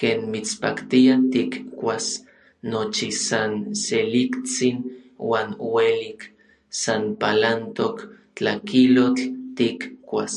[0.00, 2.06] Ken mitspaktia tikkuas
[2.74, 4.76] nochi san seliktsin
[5.28, 6.20] uan uelik,
[6.82, 7.96] san palantok
[8.36, 9.24] tlakilotl
[9.56, 10.34] tikkuas.